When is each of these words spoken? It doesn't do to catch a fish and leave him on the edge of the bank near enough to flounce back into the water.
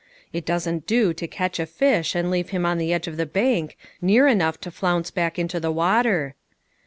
It 0.33 0.47
doesn't 0.47 0.87
do 0.87 1.13
to 1.13 1.27
catch 1.27 1.59
a 1.59 1.67
fish 1.67 2.15
and 2.15 2.31
leave 2.31 2.49
him 2.49 2.65
on 2.65 2.79
the 2.79 2.91
edge 2.91 3.05
of 3.07 3.17
the 3.17 3.27
bank 3.27 3.77
near 4.01 4.25
enough 4.27 4.59
to 4.61 4.71
flounce 4.71 5.11
back 5.11 5.37
into 5.37 5.59
the 5.59 5.71
water. 5.71 6.33